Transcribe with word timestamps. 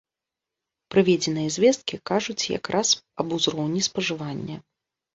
Прыведзеныя 0.95 1.53
звесткі 1.57 2.01
кажуць 2.13 2.49
як 2.57 2.73
раз 2.79 2.89
аб 3.23 3.27
узроўні 3.39 3.89
спажывання. 3.93 4.57